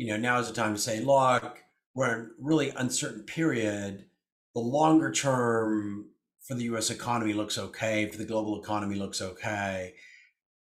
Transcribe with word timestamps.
you 0.00 0.06
know, 0.06 0.16
now 0.16 0.38
is 0.40 0.48
the 0.48 0.54
time 0.54 0.74
to 0.74 0.80
say, 0.80 1.00
look, 1.00 1.58
we're 1.94 2.14
in 2.14 2.20
a 2.20 2.28
really 2.40 2.70
uncertain 2.70 3.22
period. 3.22 4.06
The 4.54 4.60
longer 4.62 5.12
term 5.12 6.06
for 6.40 6.54
the 6.54 6.62
US 6.74 6.88
economy 6.88 7.34
looks 7.34 7.58
okay, 7.58 8.08
for 8.08 8.16
the 8.16 8.24
global 8.24 8.62
economy 8.62 8.94
looks 8.94 9.20
okay. 9.20 9.92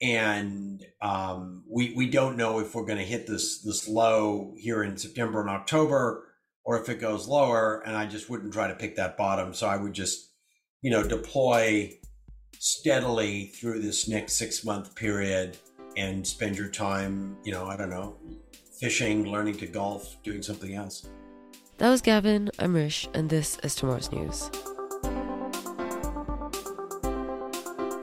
And 0.02 0.86
um, 1.02 1.64
we, 1.70 1.94
we 1.96 2.10
don't 2.10 2.36
know 2.36 2.60
if 2.60 2.76
we're 2.76 2.84
going 2.86 2.98
to 2.98 3.06
hit 3.06 3.28
this, 3.28 3.62
this 3.62 3.88
low 3.88 4.56
here 4.58 4.84
in 4.84 4.98
September 4.98 5.40
and 5.40 5.50
October 5.50 6.34
or 6.66 6.78
if 6.78 6.90
it 6.90 7.00
goes 7.00 7.26
lower. 7.26 7.82
And 7.86 7.96
I 7.96 8.08
just 8.08 8.30
wouldn't 8.30 8.52
try 8.52 8.68
to 8.68 8.76
pick 8.76 8.98
that 8.98 9.16
bottom. 9.16 9.54
So 9.54 9.68
I 9.68 9.78
would 9.78 9.94
just, 9.94 10.34
you 10.82 10.92
know, 10.92 11.02
deploy 11.08 11.94
steadily 12.60 13.54
through 13.56 13.80
this 13.80 14.06
next 14.06 14.34
six 14.34 14.66
month 14.66 14.96
period 14.96 15.56
and 15.96 16.28
spend 16.28 16.58
your 16.58 16.68
time, 16.68 17.38
you 17.46 17.54
know, 17.54 17.68
I 17.68 17.78
don't 17.78 17.90
know, 17.90 18.18
fishing, 18.80 19.26
learning 19.26 19.58
to 19.58 19.68
golf, 19.68 20.18
doing 20.24 20.42
something 20.42 20.74
else. 20.74 21.08
That 21.78 21.90
was 21.90 22.02
Gavin. 22.02 22.50
I'm 22.60 22.74
Rish, 22.74 23.08
and 23.14 23.30
this 23.30 23.58
is 23.64 23.76
tomorrow's 23.76 24.12
news. 24.12 24.50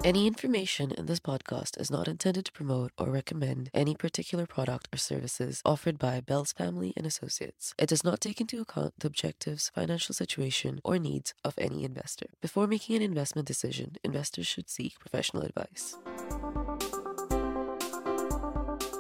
Any 0.05 0.29
information 0.29 0.93
in 0.93 1.07
this 1.07 1.19
podcast 1.19 1.81
is 1.81 1.91
not 1.91 2.07
intended 2.07 2.45
to 2.45 2.53
promote 2.53 2.93
or 2.97 3.11
recommend 3.11 3.71
any 3.75 3.97
particular 3.97 4.47
product 4.47 4.89
or 4.95 4.99
services 4.99 5.61
offered 5.65 5.99
by 5.99 6.21
Bell's 6.21 6.53
Family 6.53 6.93
and 6.97 7.05
Associates. 7.05 7.75
It 7.77 7.89
does 7.89 8.05
not 8.05 8.21
take 8.21 8.41
into 8.41 8.61
account 8.61 8.95
the 8.99 9.09
objectives, 9.09 9.73
financial 9.75 10.15
situation, 10.15 10.81
or 10.85 11.01
needs 11.01 11.35
of 11.43 11.55
any 11.59 11.83
investor. 11.83 12.27
Before 12.41 12.69
making 12.69 12.95
an 12.95 13.03
investment 13.03 13.49
decision, 13.49 13.97
investors 14.05 14.47
should 14.47 14.71
seek 14.71 15.01
professional 15.01 15.43
advice. 15.43 15.97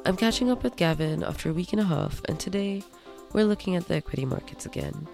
I'm 0.07 0.17
catching 0.17 0.53
up 0.53 0.63
with 0.63 0.77
Gavin 0.77 1.25
after 1.25 1.51
a 1.51 1.53
week 1.53 1.73
and 1.73 1.81
a 1.81 1.85
half, 1.85 2.23
and 2.27 2.39
today 2.39 2.85
we're 3.33 3.43
looking 3.43 3.75
at 3.75 3.89
the 3.89 3.97
equity 3.97 4.25
markets 4.25 4.65
again. 4.65 5.09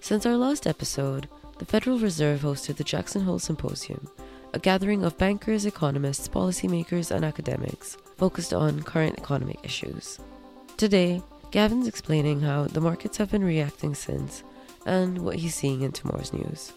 Since 0.00 0.26
our 0.26 0.36
last 0.36 0.66
episode, 0.66 1.28
the 1.58 1.64
Federal 1.64 2.00
Reserve 2.00 2.40
hosted 2.40 2.74
the 2.74 2.82
Jackson 2.82 3.22
Hole 3.22 3.38
Symposium, 3.38 4.10
a 4.52 4.58
gathering 4.58 5.04
of 5.04 5.16
bankers, 5.16 5.64
economists, 5.64 6.26
policymakers, 6.26 7.12
and 7.12 7.24
academics 7.24 7.96
focused 8.16 8.52
on 8.52 8.82
current 8.82 9.16
economic 9.16 9.60
issues. 9.62 10.18
Today, 10.76 11.22
Gavin's 11.52 11.86
explaining 11.86 12.40
how 12.40 12.64
the 12.64 12.80
markets 12.80 13.16
have 13.18 13.30
been 13.30 13.44
reacting 13.44 13.94
since 13.94 14.42
and 14.86 15.18
what 15.18 15.36
he's 15.36 15.54
seeing 15.54 15.82
in 15.82 15.92
tomorrow's 15.92 16.32
news. 16.32 16.72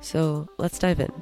So 0.00 0.48
let's 0.56 0.78
dive 0.78 1.00
in. 1.00 1.12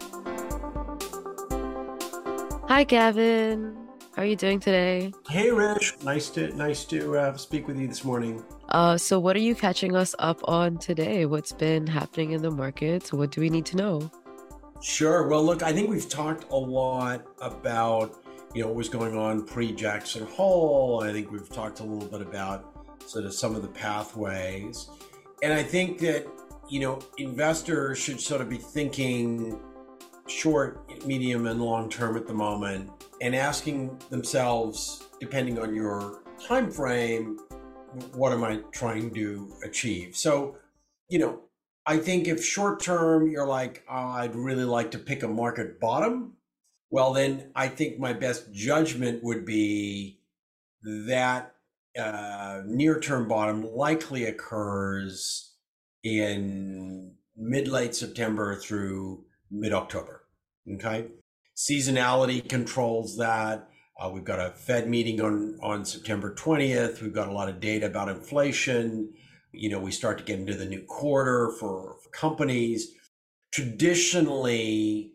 Hi, 2.69 2.85
Gavin. 2.85 3.86
How 4.17 4.23
are 4.23 4.27
you 4.27 4.35
doing 4.35 4.61
today? 4.61 5.13
Hey, 5.29 5.51
Rich. 5.51 6.03
Nice 6.03 6.31
to 6.31 6.49
nice 6.57 6.87
to 6.87 7.19
uh, 7.19 7.37
speak 7.37 7.69
with 7.69 7.79
you 7.79 7.87
this 7.87 8.03
morning. 8.03 8.43
Uh, 8.71 8.97
so, 8.97 9.21
what 9.21 9.37
are 9.37 9.41
you 9.41 9.55
catching 9.55 9.95
us 9.95 10.15
up 10.19 10.41
on 10.49 10.79
today? 10.79 11.27
What's 11.27 11.53
been 11.53 11.87
happening 11.87 12.31
in 12.31 12.41
the 12.41 12.51
markets? 12.51 13.13
What 13.13 13.31
do 13.31 13.43
we 13.43 13.51
need 13.51 13.67
to 13.67 13.77
know? 13.77 14.11
Sure. 14.81 15.29
Well, 15.29 15.45
look, 15.45 15.63
I 15.63 15.71
think 15.71 15.91
we've 15.91 16.09
talked 16.09 16.51
a 16.51 16.57
lot 16.57 17.27
about 17.43 18.17
you 18.55 18.63
know 18.63 18.69
what 18.69 18.77
was 18.77 18.89
going 18.89 19.19
on 19.19 19.45
pre 19.45 19.71
Jackson 19.71 20.27
Hole. 20.29 21.03
I 21.05 21.13
think 21.13 21.31
we've 21.31 21.51
talked 21.51 21.81
a 21.81 21.85
little 21.85 22.09
bit 22.09 22.27
about 22.27 22.89
sort 23.07 23.27
of 23.27 23.35
some 23.35 23.55
of 23.55 23.61
the 23.61 23.69
pathways, 23.69 24.89
and 25.43 25.53
I 25.53 25.63
think 25.63 25.99
that 25.99 26.27
you 26.71 26.81
know 26.81 27.01
investors 27.19 27.99
should 27.99 28.19
sort 28.19 28.41
of 28.41 28.49
be 28.49 28.57
thinking 28.57 29.61
short, 30.27 31.05
medium, 31.05 31.47
and 31.47 31.61
long 31.61 31.91
term 31.91 32.17
at 32.17 32.27
the 32.27 32.33
moment, 32.35 32.91
and 33.21 33.35
asking 33.35 33.99
themselves, 34.11 35.05
depending 35.21 35.59
on 35.59 35.75
your 35.75 36.23
time 36.47 36.71
frame, 36.71 37.39
what 38.15 38.33
am 38.33 38.45
I 38.45 38.57
trying 38.73 39.13
to 39.15 39.53
achieve? 39.65 40.17
So, 40.17 40.57
you 41.09 41.19
know, 41.19 41.41
I 41.87 41.99
think 41.99 42.29
if 42.29 42.45
short 42.45 42.81
term 42.81 43.31
you're 43.31 43.47
like, 43.47 43.85
oh, 43.89 43.95
I'd 43.95 44.35
really 44.35 44.65
like 44.65 44.91
to 44.93 44.99
pick 44.99 45.23
a 45.23 45.29
market 45.29 45.81
bottom, 45.81 46.35
well, 46.91 47.13
then 47.13 47.51
I 47.55 47.69
think 47.69 47.99
my 47.99 48.13
best 48.13 48.53
judgment 48.53 49.23
would 49.23 49.45
be 49.45 50.21
that 50.83 51.55
uh, 51.99 52.63
near 52.67 53.01
term 53.01 53.29
bottom 53.29 53.65
likely 53.65 54.25
occurs 54.25 55.55
in 56.03 57.15
mid 57.37 57.69
late 57.69 57.95
September 57.95 58.55
through 58.57 59.25
mid 59.51 59.73
October. 59.73 60.23
Okay. 60.75 61.07
Seasonality 61.57 62.47
controls 62.49 63.17
that. 63.17 63.69
Uh, 63.99 64.11
we've 64.13 64.25
got 64.25 64.39
a 64.39 64.51
Fed 64.51 64.89
meeting 64.89 65.21
on, 65.21 65.59
on 65.63 65.85
September 65.85 66.35
20th. 66.35 67.01
We've 67.01 67.15
got 67.15 67.29
a 67.29 67.33
lot 67.33 67.49
of 67.49 67.61
data 67.61 67.87
about 67.87 68.11
inflation 68.11 69.15
you 69.57 69.71
know, 69.71 69.79
we 69.79 69.91
start 69.91 70.19
to 70.19 70.25
get 70.25 70.39
into 70.39 70.55
the 70.55 70.67
new 70.67 70.83
quarter 70.83 71.51
for, 71.59 71.97
for 72.03 72.11
companies. 72.11 72.93
Traditionally, 73.53 75.13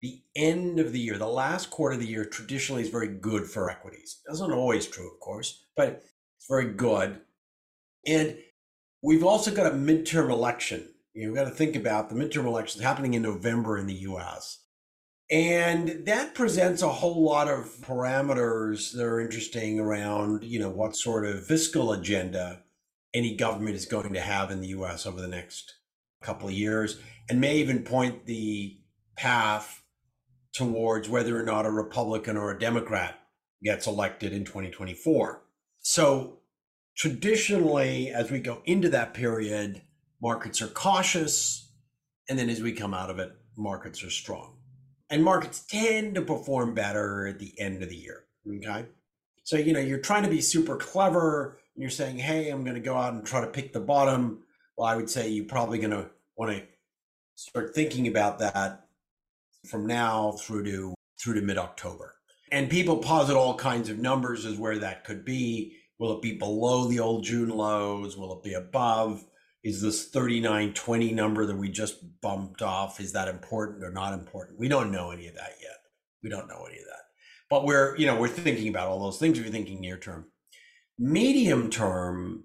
the 0.00 0.22
end 0.34 0.80
of 0.80 0.92
the 0.92 0.98
year, 0.98 1.18
the 1.18 1.26
last 1.26 1.70
quarter 1.70 1.94
of 1.94 2.00
the 2.00 2.06
year, 2.06 2.24
traditionally 2.24 2.82
is 2.82 2.88
very 2.88 3.08
good 3.08 3.46
for 3.46 3.70
equities. 3.70 4.20
That's 4.26 4.40
not 4.40 4.50
always 4.50 4.86
true, 4.86 5.10
of 5.12 5.20
course, 5.20 5.64
but 5.76 6.02
it's 6.36 6.46
very 6.48 6.72
good. 6.72 7.20
And 8.06 8.38
we've 9.02 9.24
also 9.24 9.54
got 9.54 9.70
a 9.70 9.76
midterm 9.76 10.30
election. 10.30 10.88
You've 11.14 11.34
got 11.34 11.44
to 11.44 11.50
think 11.50 11.76
about 11.76 12.08
the 12.08 12.16
midterm 12.16 12.46
elections 12.46 12.82
happening 12.82 13.14
in 13.14 13.22
November 13.22 13.76
in 13.76 13.86
the 13.86 13.94
US. 13.94 14.61
And 15.32 16.04
that 16.04 16.34
presents 16.34 16.82
a 16.82 16.90
whole 16.90 17.24
lot 17.24 17.48
of 17.48 17.64
parameters 17.80 18.92
that 18.92 19.02
are 19.02 19.18
interesting 19.18 19.80
around, 19.80 20.44
you 20.44 20.58
know, 20.58 20.68
what 20.68 20.94
sort 20.94 21.24
of 21.24 21.46
fiscal 21.46 21.90
agenda 21.94 22.62
any 23.14 23.34
government 23.34 23.74
is 23.74 23.86
going 23.86 24.12
to 24.12 24.20
have 24.20 24.50
in 24.50 24.60
the 24.60 24.68
US 24.68 25.06
over 25.06 25.22
the 25.22 25.28
next 25.28 25.72
couple 26.22 26.48
of 26.48 26.54
years, 26.54 27.00
and 27.30 27.40
may 27.40 27.56
even 27.56 27.82
point 27.82 28.26
the 28.26 28.78
path 29.16 29.82
towards 30.52 31.08
whether 31.08 31.40
or 31.40 31.44
not 31.44 31.64
a 31.64 31.70
Republican 31.70 32.36
or 32.36 32.50
a 32.50 32.58
Democrat 32.58 33.18
gets 33.62 33.86
elected 33.86 34.34
in 34.34 34.44
2024. 34.44 35.42
So, 35.80 36.40
traditionally, 36.94 38.10
as 38.10 38.30
we 38.30 38.38
go 38.38 38.60
into 38.66 38.90
that 38.90 39.14
period, 39.14 39.80
markets 40.20 40.60
are 40.60 40.68
cautious. 40.68 41.72
And 42.28 42.38
then 42.38 42.50
as 42.50 42.60
we 42.60 42.72
come 42.72 42.92
out 42.92 43.08
of 43.08 43.18
it, 43.18 43.32
markets 43.56 44.04
are 44.04 44.10
strong. 44.10 44.58
And 45.12 45.22
markets 45.22 45.60
tend 45.60 46.14
to 46.14 46.22
perform 46.22 46.72
better 46.72 47.26
at 47.26 47.38
the 47.38 47.52
end 47.60 47.82
of 47.82 47.90
the 47.90 47.96
year. 47.96 48.24
Okay. 48.48 48.86
So, 49.44 49.58
you 49.58 49.74
know, 49.74 49.78
you're 49.78 49.98
trying 49.98 50.22
to 50.22 50.30
be 50.30 50.40
super 50.40 50.76
clever 50.76 51.58
and 51.74 51.82
you're 51.82 51.90
saying, 51.90 52.16
hey, 52.16 52.48
I'm 52.48 52.64
going 52.64 52.76
to 52.76 52.80
go 52.80 52.96
out 52.96 53.12
and 53.12 53.24
try 53.24 53.42
to 53.42 53.46
pick 53.46 53.74
the 53.74 53.80
bottom, 53.80 54.42
well, 54.76 54.88
I 54.88 54.96
would 54.96 55.10
say 55.10 55.28
you're 55.28 55.44
probably 55.44 55.78
going 55.78 55.90
to 55.90 56.08
want 56.36 56.52
to 56.52 56.62
start 57.34 57.74
thinking 57.74 58.08
about 58.08 58.38
that 58.38 58.86
from 59.68 59.86
now 59.86 60.32
through 60.32 60.64
to 60.64 60.94
through 61.20 61.34
to 61.34 61.42
mid-October. 61.42 62.14
And 62.50 62.70
people 62.70 62.96
posit 62.96 63.36
all 63.36 63.54
kinds 63.54 63.90
of 63.90 63.98
numbers 63.98 64.46
as 64.46 64.56
where 64.56 64.78
that 64.78 65.04
could 65.04 65.26
be. 65.26 65.76
Will 65.98 66.16
it 66.16 66.22
be 66.22 66.32
below 66.32 66.88
the 66.88 67.00
old 67.00 67.24
June 67.24 67.50
lows? 67.50 68.16
Will 68.16 68.32
it 68.32 68.42
be 68.42 68.54
above? 68.54 69.24
Is 69.64 69.80
this 69.80 70.06
3920 70.06 71.12
number 71.12 71.46
that 71.46 71.56
we 71.56 71.68
just 71.68 72.20
bumped 72.20 72.62
off? 72.62 73.00
Is 73.00 73.12
that 73.12 73.28
important 73.28 73.84
or 73.84 73.92
not 73.92 74.12
important? 74.12 74.58
We 74.58 74.68
don't 74.68 74.90
know 74.90 75.10
any 75.10 75.28
of 75.28 75.36
that 75.36 75.54
yet. 75.62 75.76
We 76.22 76.30
don't 76.30 76.48
know 76.48 76.64
any 76.66 76.78
of 76.78 76.84
that. 76.84 77.02
But 77.48 77.64
we're, 77.64 77.96
you 77.96 78.06
know, 78.06 78.18
we're 78.18 78.28
thinking 78.28 78.68
about 78.68 78.88
all 78.88 78.98
those 78.98 79.18
things. 79.18 79.38
if 79.38 79.44
you're 79.44 79.52
thinking 79.52 79.80
near 79.80 79.98
term. 79.98 80.26
Medium 80.98 81.70
term, 81.70 82.44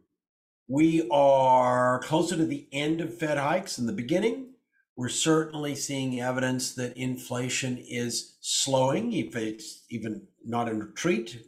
we 0.67 1.07
are 1.09 1.99
closer 2.03 2.35
to 2.35 2.45
the 2.45 2.67
end 2.71 3.01
of 3.01 3.17
Fed 3.17 3.37
hikes 3.37 3.77
than 3.77 3.87
the 3.87 3.93
beginning. 3.93 4.53
We're 4.95 5.09
certainly 5.09 5.75
seeing 5.75 6.19
evidence 6.19 6.73
that 6.75 6.97
inflation 6.97 7.77
is 7.77 8.37
slowing, 8.41 9.13
if 9.13 9.35
it's 9.35 9.85
even 9.89 10.27
not 10.45 10.69
in 10.69 10.79
retreat. 10.79 11.47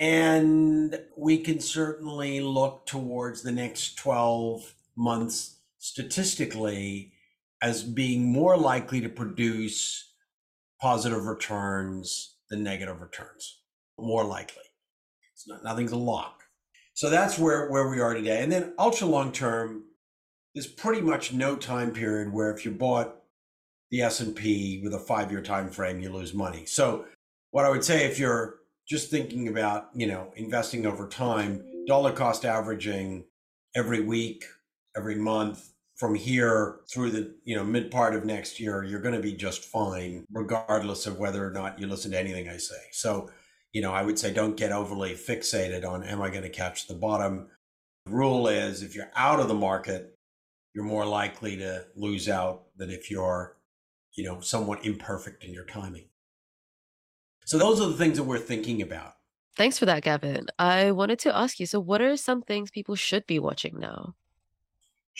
And 0.00 0.98
we 1.16 1.38
can 1.38 1.60
certainly 1.60 2.40
look 2.40 2.86
towards 2.86 3.42
the 3.42 3.52
next 3.52 3.96
12 3.96 4.74
months 4.98 5.60
statistically 5.78 7.12
as 7.62 7.82
being 7.82 8.30
more 8.30 8.56
likely 8.56 9.00
to 9.00 9.08
produce 9.08 10.12
positive 10.80 11.26
returns 11.26 12.36
than 12.50 12.62
negative 12.62 13.00
returns, 13.00 13.62
more 13.98 14.24
likely. 14.24 14.62
It's 15.34 15.48
not 15.48 15.64
nothing's 15.64 15.92
a 15.92 15.96
lock. 15.96 16.42
So 16.94 17.10
that's 17.10 17.38
where 17.38 17.70
where 17.70 17.88
we 17.88 18.00
are 18.00 18.14
today. 18.14 18.42
And 18.42 18.50
then 18.50 18.74
ultra 18.78 19.06
long 19.06 19.32
term, 19.32 19.84
there's 20.54 20.66
pretty 20.66 21.00
much 21.00 21.32
no 21.32 21.56
time 21.56 21.92
period 21.92 22.32
where 22.32 22.52
if 22.52 22.64
you 22.64 22.72
bought 22.72 23.14
the 23.90 24.02
S&P 24.02 24.80
with 24.82 24.92
a 24.92 24.98
5-year 24.98 25.40
time 25.40 25.70
frame, 25.70 26.00
you 26.00 26.12
lose 26.12 26.34
money. 26.34 26.66
So 26.66 27.06
what 27.52 27.64
I 27.64 27.70
would 27.70 27.84
say 27.84 28.04
if 28.04 28.18
you're 28.18 28.56
just 28.88 29.10
thinking 29.10 29.48
about, 29.48 29.88
you 29.94 30.06
know, 30.06 30.32
investing 30.36 30.86
over 30.86 31.08
time, 31.08 31.64
dollar 31.86 32.12
cost 32.12 32.44
averaging 32.44 33.24
every 33.74 34.00
week, 34.00 34.44
every 34.96 35.16
month 35.16 35.72
from 35.96 36.14
here 36.14 36.80
through 36.92 37.10
the, 37.10 37.34
you 37.44 37.56
know, 37.56 37.64
mid 37.64 37.90
part 37.90 38.14
of 38.14 38.24
next 38.24 38.60
year, 38.60 38.84
you're 38.84 39.00
going 39.00 39.14
to 39.14 39.20
be 39.20 39.32
just 39.32 39.64
fine 39.64 40.24
regardless 40.32 41.06
of 41.06 41.18
whether 41.18 41.46
or 41.46 41.50
not 41.50 41.78
you 41.78 41.86
listen 41.86 42.12
to 42.12 42.18
anything 42.18 42.48
I 42.48 42.56
say. 42.56 42.76
So 42.92 43.30
you 43.72 43.82
know, 43.82 43.92
I 43.92 44.02
would 44.02 44.18
say 44.18 44.32
don't 44.32 44.56
get 44.56 44.72
overly 44.72 45.14
fixated 45.14 45.86
on 45.86 46.02
am 46.02 46.22
I 46.22 46.30
going 46.30 46.42
to 46.42 46.48
catch 46.48 46.86
the 46.86 46.94
bottom? 46.94 47.48
The 48.06 48.12
rule 48.12 48.48
is 48.48 48.82
if 48.82 48.94
you're 48.94 49.10
out 49.14 49.40
of 49.40 49.48
the 49.48 49.54
market, 49.54 50.16
you're 50.74 50.84
more 50.84 51.06
likely 51.06 51.56
to 51.58 51.86
lose 51.94 52.28
out 52.28 52.64
than 52.76 52.90
if 52.90 53.10
you're, 53.10 53.56
you 54.16 54.24
know, 54.24 54.40
somewhat 54.40 54.84
imperfect 54.84 55.44
in 55.44 55.52
your 55.52 55.64
timing. 55.64 56.06
So 57.44 57.58
those 57.58 57.80
are 57.80 57.88
the 57.88 57.96
things 57.96 58.16
that 58.16 58.24
we're 58.24 58.38
thinking 58.38 58.82
about. 58.82 59.14
Thanks 59.56 59.78
for 59.78 59.86
that, 59.86 60.02
Gavin. 60.02 60.46
I 60.58 60.92
wanted 60.92 61.18
to 61.20 61.36
ask 61.36 61.58
you 61.58 61.66
so, 61.66 61.80
what 61.80 62.00
are 62.00 62.16
some 62.16 62.42
things 62.42 62.70
people 62.70 62.94
should 62.94 63.26
be 63.26 63.38
watching 63.38 63.78
now? 63.78 64.14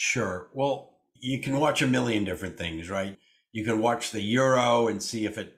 Sure. 0.01 0.47
Well, 0.53 0.93
you 1.19 1.41
can 1.41 1.59
watch 1.59 1.81
a 1.81 1.87
million 1.87 2.23
different 2.23 2.57
things, 2.57 2.89
right? 2.89 3.17
You 3.51 3.65
can 3.65 3.81
watch 3.81 4.11
the 4.11 4.21
euro 4.21 4.87
and 4.87 5.03
see 5.03 5.25
if 5.25 5.37
it 5.37 5.57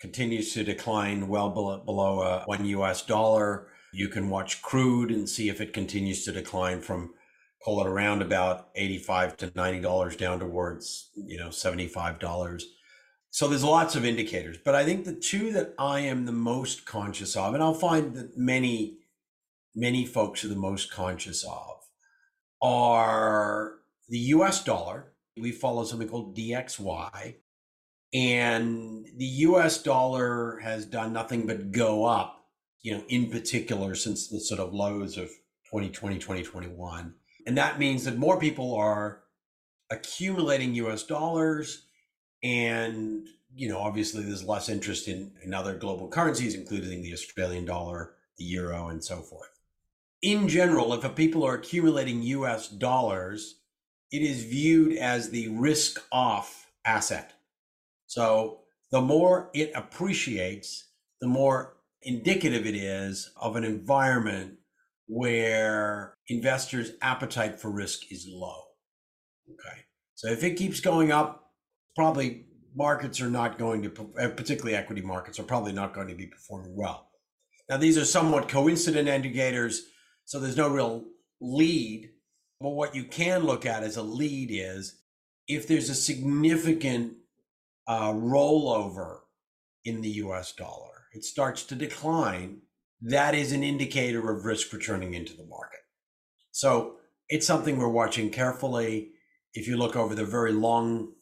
continues 0.00 0.52
to 0.54 0.64
decline 0.64 1.28
well 1.28 1.50
below, 1.50 1.78
below 1.78 2.18
uh, 2.18 2.44
one 2.46 2.64
US 2.64 3.02
dollar. 3.02 3.68
You 3.92 4.08
can 4.08 4.28
watch 4.28 4.60
crude 4.60 5.12
and 5.12 5.28
see 5.28 5.48
if 5.48 5.60
it 5.60 5.72
continues 5.72 6.24
to 6.24 6.32
decline 6.32 6.80
from 6.80 7.14
call 7.64 7.80
it 7.80 7.86
around 7.86 8.22
about 8.22 8.70
85 8.74 9.36
to 9.36 9.52
90 9.54 9.80
dollars 9.80 10.16
down 10.16 10.40
towards 10.40 11.10
you 11.14 11.38
know 11.38 11.50
75 11.50 12.18
dollars 12.18 12.66
so 13.30 13.48
there's 13.48 13.64
lots 13.64 13.96
of 13.96 14.04
indicators 14.04 14.58
but 14.64 14.74
i 14.76 14.84
think 14.84 15.04
the 15.04 15.14
two 15.14 15.50
that 15.52 15.74
i 15.78 16.00
am 16.00 16.26
the 16.26 16.32
most 16.32 16.86
conscious 16.86 17.34
of 17.34 17.54
and 17.54 17.62
i'll 17.62 17.74
find 17.74 18.14
that 18.14 18.36
many 18.36 18.98
many 19.74 20.04
folks 20.04 20.44
are 20.44 20.48
the 20.48 20.54
most 20.54 20.92
conscious 20.92 21.42
of 21.44 21.76
are 22.62 23.75
the 24.08 24.18
us 24.18 24.62
dollar 24.62 25.12
we 25.38 25.52
follow 25.52 25.84
something 25.84 26.08
called 26.08 26.36
dxy 26.36 27.36
and 28.16 29.06
the 29.16 29.26
US 29.26 29.82
dollar 29.82 30.58
has 30.62 30.86
done 30.86 31.12
nothing 31.12 31.46
but 31.46 31.72
go 31.72 32.04
up, 32.04 32.46
you 32.80 32.94
know, 32.94 33.04
in 33.08 33.30
particular 33.30 33.94
since 33.94 34.28
the 34.28 34.40
sort 34.40 34.60
of 34.60 34.72
lows 34.72 35.16
of 35.18 35.28
2020, 35.70 36.16
2021. 36.16 37.14
And 37.46 37.58
that 37.58 37.78
means 37.78 38.04
that 38.04 38.16
more 38.16 38.38
people 38.38 38.74
are 38.74 39.22
accumulating 39.90 40.74
US 40.76 41.02
dollars 41.02 41.86
and 42.42 43.26
you 43.54 43.68
know 43.68 43.78
obviously 43.78 44.22
there's 44.22 44.44
less 44.44 44.68
interest 44.68 45.08
in, 45.08 45.32
in 45.42 45.54
other 45.54 45.74
global 45.74 46.08
currencies 46.08 46.54
including 46.54 47.00
the 47.00 47.12
australian 47.12 47.64
dollar 47.64 48.14
the 48.36 48.44
euro 48.44 48.88
and 48.88 49.02
so 49.02 49.20
forth 49.20 49.48
in 50.20 50.48
general 50.48 50.92
if 50.92 51.14
people 51.14 51.42
are 51.44 51.54
accumulating 51.54 52.20
us 52.22 52.68
dollars 52.68 53.60
it 54.12 54.22
is 54.22 54.44
viewed 54.44 54.96
as 54.96 55.30
the 55.30 55.48
risk 55.48 56.00
off 56.12 56.70
asset 56.84 57.32
so 58.06 58.60
the 58.90 59.00
more 59.00 59.50
it 59.52 59.72
appreciates, 59.74 60.88
the 61.20 61.26
more 61.26 61.76
indicative 62.02 62.66
it 62.66 62.76
is 62.76 63.30
of 63.36 63.56
an 63.56 63.64
environment 63.64 64.54
where 65.08 66.14
investors' 66.28 66.92
appetite 67.02 67.60
for 67.60 67.70
risk 67.70 68.10
is 68.10 68.26
low. 68.28 68.62
Okay. 69.48 69.82
So 70.14 70.28
if 70.28 70.42
it 70.44 70.56
keeps 70.56 70.80
going 70.80 71.12
up, 71.12 71.50
probably 71.94 72.46
markets 72.74 73.20
are 73.20 73.30
not 73.30 73.58
going 73.58 73.82
to, 73.82 73.90
particularly 73.90 74.76
equity 74.76 75.02
markets, 75.02 75.38
are 75.38 75.44
probably 75.44 75.72
not 75.72 75.94
going 75.94 76.08
to 76.08 76.14
be 76.14 76.26
performing 76.26 76.76
well. 76.76 77.10
Now, 77.68 77.76
these 77.76 77.98
are 77.98 78.04
somewhat 78.04 78.48
coincident 78.48 79.08
indicators, 79.08 79.82
so 80.24 80.38
there's 80.38 80.56
no 80.56 80.68
real 80.68 81.04
lead. 81.40 82.10
But 82.60 82.70
what 82.70 82.94
you 82.94 83.04
can 83.04 83.44
look 83.44 83.66
at 83.66 83.82
as 83.82 83.96
a 83.96 84.02
lead 84.02 84.50
is 84.50 85.00
if 85.46 85.68
there's 85.68 85.90
a 85.90 85.94
significant 85.94 87.14
uh, 87.86 88.12
rollover 88.12 89.18
in 89.84 90.00
the 90.00 90.10
US 90.10 90.52
dollar, 90.52 91.06
it 91.12 91.24
starts 91.24 91.64
to 91.64 91.74
decline, 91.74 92.62
that 93.00 93.34
is 93.34 93.52
an 93.52 93.62
indicator 93.62 94.30
of 94.30 94.44
risk 94.44 94.72
returning 94.72 95.14
into 95.14 95.36
the 95.36 95.44
market. 95.44 95.80
So 96.50 96.96
it's 97.28 97.46
something 97.46 97.76
we're 97.76 97.88
watching 97.88 98.30
carefully. 98.30 99.10
If 99.54 99.68
you 99.68 99.76
look 99.76 99.96
over 99.96 100.14
the 100.14 100.24
very 100.24 100.52
long 100.52 101.12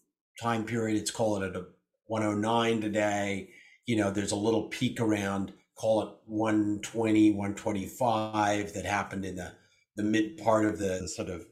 time 0.40 0.64
period, 0.64 0.96
it's 0.96 1.10
call 1.10 1.42
it 1.42 1.46
at 1.46 1.56
a 1.56 1.66
109 2.06 2.80
today. 2.80 3.50
You 3.86 3.96
know, 3.96 4.10
there's 4.10 4.32
a 4.32 4.36
little 4.36 4.68
peak 4.68 5.00
around, 5.00 5.52
call 5.76 6.02
it 6.02 6.08
120, 6.26 7.30
125 7.32 8.72
that 8.74 8.84
happened 8.84 9.24
in 9.24 9.36
the, 9.36 9.52
the 9.96 10.02
mid 10.02 10.36
part 10.38 10.64
of 10.64 10.78
the 10.78 11.08
sort 11.08 11.28
of 11.28 11.46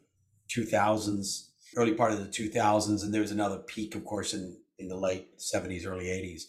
2000s, 0.49 1.49
early 1.77 1.95
part 1.95 2.13
of 2.13 2.19
the 2.19 2.27
2000s. 2.27 3.03
And 3.03 3.13
there 3.13 3.21
was 3.21 3.31
another 3.31 3.59
peak, 3.59 3.95
of 3.95 4.05
course, 4.05 4.35
in 4.35 4.57
in 4.79 4.89
the 4.89 4.97
late 4.97 5.39
70s, 5.39 5.87
early 5.87 6.07
80s. 6.07 6.43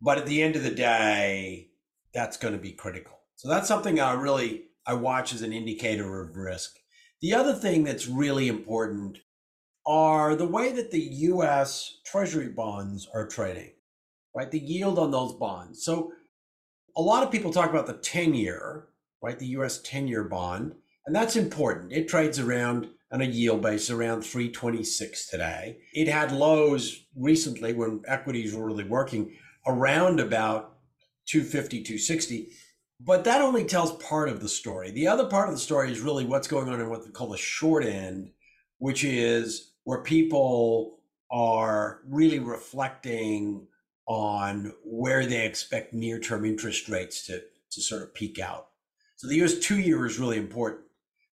But 0.00 0.18
at 0.18 0.26
the 0.26 0.42
end 0.42 0.56
of 0.56 0.62
the 0.62 0.70
day, 0.70 1.70
that's 2.12 2.36
going 2.36 2.54
to 2.54 2.60
be 2.60 2.72
critical. 2.72 3.18
So 3.36 3.48
that's 3.48 3.68
something 3.68 3.98
I 3.98 4.12
really 4.12 4.64
I 4.86 4.94
watch 4.94 5.32
as 5.32 5.42
an 5.42 5.52
indicator 5.52 6.20
of 6.20 6.36
risk. 6.36 6.76
The 7.20 7.34
other 7.34 7.54
thing 7.54 7.84
that's 7.84 8.06
really 8.06 8.48
important 8.48 9.18
are 9.86 10.34
the 10.34 10.46
way 10.46 10.72
that 10.72 10.90
the 10.90 11.00
US 11.00 12.00
Treasury 12.04 12.48
bonds 12.48 13.08
are 13.14 13.26
trading, 13.26 13.72
right? 14.34 14.50
The 14.50 14.58
yield 14.58 14.98
on 14.98 15.10
those 15.10 15.34
bonds. 15.34 15.84
So 15.84 16.12
a 16.96 17.02
lot 17.02 17.22
of 17.22 17.30
people 17.30 17.52
talk 17.52 17.70
about 17.70 17.86
the 17.86 17.94
10 17.94 18.34
year, 18.34 18.88
right? 19.22 19.38
The 19.38 19.46
US 19.58 19.80
10 19.82 20.08
year 20.08 20.24
bond, 20.24 20.74
and 21.06 21.14
that's 21.14 21.36
important. 21.36 21.92
It 21.92 22.08
trades 22.08 22.38
around 22.38 22.88
on 23.10 23.20
a 23.20 23.26
yield 23.26 23.62
base 23.62 23.90
around 23.90 24.22
326 24.22 25.28
today. 25.28 25.78
It 25.92 26.08
had 26.08 26.32
lows 26.32 27.04
recently 27.14 27.72
when 27.74 28.02
equities 28.06 28.54
were 28.54 28.66
really 28.66 28.84
working 28.84 29.36
around 29.66 30.20
about 30.20 30.76
250, 31.26 31.82
260. 31.82 32.48
But 33.00 33.24
that 33.24 33.42
only 33.42 33.64
tells 33.64 33.92
part 33.96 34.28
of 34.28 34.40
the 34.40 34.48
story. 34.48 34.92
The 34.92 35.08
other 35.08 35.26
part 35.26 35.48
of 35.48 35.54
the 35.54 35.60
story 35.60 35.90
is 35.90 36.00
really 36.00 36.24
what's 36.24 36.48
going 36.48 36.68
on 36.68 36.80
in 36.80 36.88
what 36.88 37.04
they 37.04 37.10
call 37.10 37.30
the 37.30 37.36
short 37.36 37.84
end, 37.84 38.30
which 38.78 39.04
is 39.04 39.72
where 39.84 40.02
people 40.02 41.00
are 41.30 42.00
really 42.06 42.38
reflecting 42.38 43.66
on 44.06 44.72
where 44.84 45.26
they 45.26 45.44
expect 45.44 45.92
near 45.92 46.18
term 46.18 46.44
interest 46.44 46.88
rates 46.88 47.26
to, 47.26 47.42
to 47.70 47.80
sort 47.80 48.02
of 48.02 48.14
peak 48.14 48.38
out. 48.38 48.68
So 49.16 49.28
the 49.28 49.42
US 49.42 49.58
two 49.58 49.78
year 49.78 50.06
is 50.06 50.18
really 50.18 50.38
important. 50.38 50.82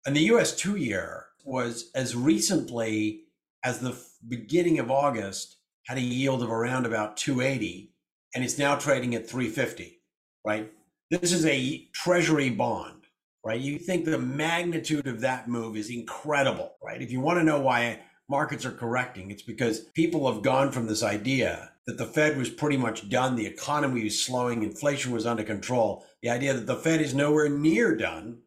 And 0.05 0.15
the 0.15 0.31
US 0.31 0.55
two 0.55 0.75
year 0.75 1.27
was 1.43 1.91
as 1.95 2.15
recently 2.15 3.23
as 3.63 3.79
the 3.79 3.97
beginning 4.27 4.79
of 4.79 4.91
August 4.91 5.57
had 5.87 5.97
a 5.97 6.01
yield 6.01 6.43
of 6.43 6.51
around 6.51 6.85
about 6.85 7.17
280 7.17 7.91
and 8.35 8.43
it's 8.43 8.59
now 8.59 8.75
trading 8.75 9.15
at 9.15 9.27
350, 9.27 9.99
right? 10.45 10.71
This 11.09 11.31
is 11.31 11.45
a 11.45 11.87
treasury 11.93 12.51
bond, 12.51 13.05
right? 13.43 13.59
You 13.59 13.79
think 13.79 14.05
the 14.05 14.19
magnitude 14.19 15.07
of 15.07 15.21
that 15.21 15.47
move 15.47 15.75
is 15.75 15.89
incredible, 15.89 16.73
right? 16.83 17.01
If 17.01 17.11
you 17.11 17.19
want 17.19 17.39
to 17.39 17.43
know 17.43 17.59
why 17.59 17.99
markets 18.29 18.65
are 18.65 18.71
correcting, 18.71 19.31
it's 19.31 19.41
because 19.41 19.79
people 19.95 20.31
have 20.31 20.43
gone 20.43 20.71
from 20.71 20.85
this 20.85 21.01
idea 21.01 21.71
that 21.87 21.97
the 21.97 22.05
Fed 22.05 22.37
was 22.37 22.51
pretty 22.51 22.77
much 22.77 23.09
done, 23.09 23.35
the 23.35 23.47
economy 23.47 24.03
was 24.03 24.21
slowing, 24.21 24.61
inflation 24.61 25.11
was 25.11 25.25
under 25.25 25.43
control, 25.43 26.05
the 26.21 26.29
idea 26.29 26.53
that 26.53 26.67
the 26.67 26.75
Fed 26.75 27.01
is 27.01 27.15
nowhere 27.15 27.49
near 27.49 27.95
done 27.95 28.37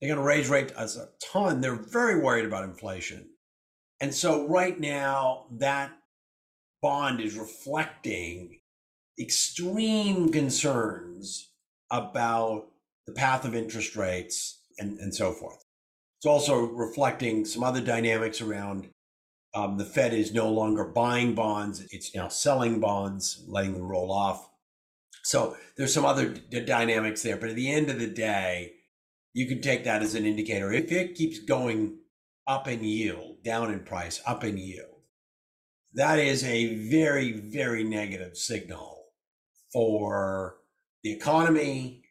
they're 0.00 0.08
going 0.08 0.20
to 0.20 0.26
raise 0.26 0.48
rates 0.48 0.72
a 0.96 1.08
ton. 1.32 1.60
They're 1.60 1.74
very 1.74 2.20
worried 2.20 2.44
about 2.44 2.64
inflation. 2.64 3.30
And 4.00 4.14
so 4.14 4.46
right 4.46 4.78
now, 4.78 5.46
that 5.58 5.90
bond 6.80 7.20
is 7.20 7.36
reflecting 7.36 8.60
extreme 9.18 10.30
concerns 10.30 11.50
about 11.90 12.68
the 13.06 13.12
path 13.12 13.44
of 13.44 13.54
interest 13.54 13.96
rates 13.96 14.62
and, 14.78 14.98
and 14.98 15.14
so 15.14 15.32
forth. 15.32 15.64
It's 16.18 16.26
also 16.26 16.56
reflecting 16.56 17.44
some 17.44 17.64
other 17.64 17.80
dynamics 17.80 18.40
around 18.40 18.88
um, 19.54 19.78
the 19.78 19.84
Fed 19.84 20.12
is 20.12 20.32
no 20.32 20.50
longer 20.50 20.84
buying 20.84 21.34
bonds, 21.34 21.86
it's 21.90 22.14
now 22.14 22.28
selling 22.28 22.80
bonds, 22.80 23.44
letting 23.48 23.72
them 23.72 23.82
roll 23.82 24.12
off. 24.12 24.48
So 25.24 25.56
there's 25.76 25.92
some 25.92 26.04
other 26.04 26.28
d- 26.28 26.64
dynamics 26.64 27.22
there. 27.22 27.36
But 27.36 27.50
at 27.50 27.56
the 27.56 27.72
end 27.72 27.88
of 27.88 27.98
the 27.98 28.06
day, 28.06 28.74
you 29.32 29.46
can 29.46 29.60
take 29.60 29.84
that 29.84 30.02
as 30.02 30.14
an 30.14 30.24
indicator. 30.24 30.72
If 30.72 30.90
it 30.92 31.14
keeps 31.14 31.38
going 31.38 31.98
up 32.46 32.66
in 32.66 32.82
yield, 32.82 33.42
down 33.44 33.72
in 33.72 33.80
price, 33.80 34.20
up 34.26 34.44
in 34.44 34.58
yield, 34.58 35.02
that 35.94 36.18
is 36.18 36.44
a 36.44 36.76
very, 36.90 37.32
very 37.32 37.84
negative 37.84 38.36
signal 38.36 39.04
for 39.72 40.56
the 41.02 41.12
economy, 41.12 42.02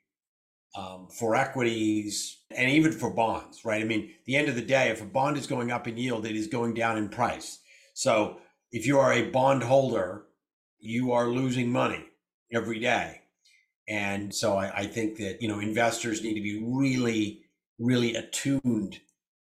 um, 0.76 1.08
for 1.10 1.36
equities, 1.36 2.40
and 2.56 2.70
even 2.70 2.92
for 2.92 3.10
bonds, 3.10 3.66
right? 3.66 3.82
I 3.82 3.86
mean, 3.86 4.12
the 4.26 4.36
end 4.36 4.48
of 4.48 4.56
the 4.56 4.62
day, 4.62 4.90
if 4.90 5.02
a 5.02 5.06
bond 5.06 5.38
is 5.38 5.48
going 5.48 5.72
up 5.72 5.88
in 5.88 5.98
yield, 5.98 6.26
it 6.26 6.36
is 6.36 6.48
going 6.48 6.74
down 6.74 6.98
in 6.98 7.10
price. 7.10 7.60
So 7.94 8.38
if 8.72 8.86
you 8.86 9.00
are 9.00 9.14
a 9.14 9.30
bond 9.30 9.64
holder, 9.64 10.26
you 10.80 11.12
are 11.12 11.28
losing 11.28 11.72
money 11.72 12.06
every 12.54 12.80
day. 12.80 13.22
And 13.88 14.34
so 14.34 14.58
I, 14.58 14.80
I 14.80 14.88
think 14.88 15.18
that, 15.18 15.42
you 15.42 15.48
know, 15.48 15.60
investors 15.60 16.22
need 16.22 16.36
to 16.36 16.42
be 16.42 16.62
really, 16.64 17.42
really 17.80 18.16
attuned 18.16 19.00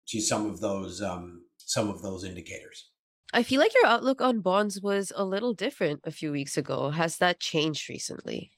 to 0.07 0.21
some 0.21 0.45
of 0.45 0.59
those 0.59 1.01
um, 1.01 1.43
some 1.57 1.89
of 1.89 2.01
those 2.01 2.23
indicators. 2.23 2.89
I 3.31 3.43
feel 3.43 3.59
like 3.59 3.73
your 3.75 3.85
outlook 3.85 4.21
on 4.21 4.41
bonds 4.41 4.81
was 4.81 5.11
a 5.15 5.23
little 5.23 5.53
different 5.53 6.01
a 6.03 6.11
few 6.11 6.31
weeks 6.31 6.57
ago. 6.57 6.89
Has 6.89 7.17
that 7.17 7.39
changed 7.39 7.87
recently? 7.89 8.51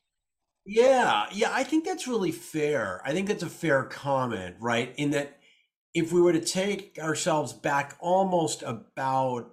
Yeah, 0.65 1.25
yeah, 1.31 1.49
I 1.51 1.63
think 1.63 1.83
that's 1.85 2.07
really 2.07 2.31
fair. 2.31 3.01
I 3.03 3.11
think 3.11 3.27
that's 3.27 3.43
a 3.43 3.49
fair 3.49 3.83
comment, 3.83 4.55
right? 4.59 4.93
In 4.95 5.11
that 5.11 5.39
if 5.93 6.13
we 6.13 6.21
were 6.21 6.31
to 6.31 6.39
take 6.39 6.97
ourselves 7.01 7.51
back 7.51 7.97
almost 7.99 8.63
about 8.63 9.51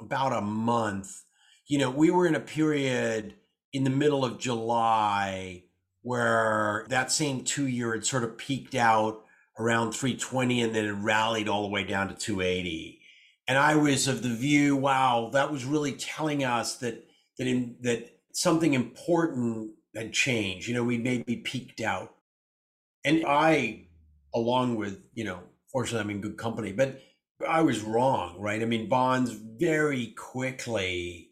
about 0.00 0.32
a 0.32 0.40
month, 0.40 1.22
you 1.68 1.78
know, 1.78 1.90
we 1.90 2.10
were 2.10 2.26
in 2.26 2.34
a 2.34 2.40
period 2.40 3.34
in 3.72 3.84
the 3.84 3.90
middle 3.90 4.24
of 4.24 4.38
July 4.38 5.65
where 6.06 6.86
that 6.88 7.10
same 7.10 7.42
two 7.42 7.66
year 7.66 7.92
had 7.92 8.06
sort 8.06 8.22
of 8.22 8.38
peaked 8.38 8.76
out 8.76 9.24
around 9.58 9.90
320 9.90 10.62
and 10.62 10.72
then 10.72 10.84
it 10.84 10.92
rallied 10.92 11.48
all 11.48 11.62
the 11.62 11.68
way 11.68 11.82
down 11.82 12.06
to 12.06 12.14
280. 12.14 13.00
And 13.48 13.58
I 13.58 13.74
was 13.74 14.06
of 14.06 14.22
the 14.22 14.28
view, 14.28 14.76
wow, 14.76 15.30
that 15.32 15.50
was 15.50 15.64
really 15.64 15.94
telling 15.94 16.44
us 16.44 16.76
that 16.76 17.04
that 17.38 17.48
in 17.48 17.74
that 17.80 18.20
something 18.32 18.72
important 18.72 19.72
had 19.96 20.12
changed. 20.12 20.68
You 20.68 20.74
know, 20.74 20.84
we 20.84 20.96
maybe 20.96 21.38
peaked 21.38 21.80
out. 21.80 22.14
And 23.04 23.24
I, 23.26 23.88
along 24.32 24.76
with, 24.76 25.00
you 25.12 25.24
know, 25.24 25.40
fortunately 25.72 26.02
I'm 26.02 26.10
in 26.10 26.20
good 26.20 26.38
company, 26.38 26.70
but 26.70 27.00
I 27.48 27.62
was 27.62 27.80
wrong, 27.80 28.36
right? 28.38 28.62
I 28.62 28.64
mean, 28.64 28.88
bonds 28.88 29.32
very 29.32 30.14
quickly 30.16 31.30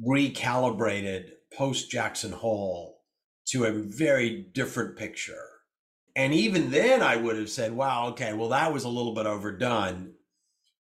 recalibrated 0.00 1.30
post 1.52 1.90
Jackson 1.90 2.30
Hole 2.30 2.91
to 3.52 3.64
a 3.64 3.72
very 3.72 4.46
different 4.52 4.96
picture. 4.96 5.46
And 6.14 6.34
even 6.34 6.70
then, 6.70 7.02
I 7.02 7.16
would 7.16 7.36
have 7.36 7.50
said, 7.50 7.72
wow, 7.72 8.08
okay, 8.08 8.32
well, 8.32 8.48
that 8.50 8.72
was 8.72 8.84
a 8.84 8.88
little 8.88 9.14
bit 9.14 9.26
overdone. 9.26 10.14